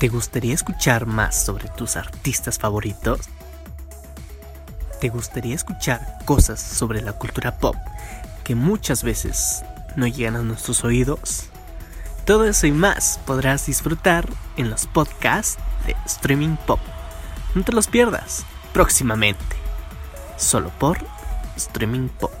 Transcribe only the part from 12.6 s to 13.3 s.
y más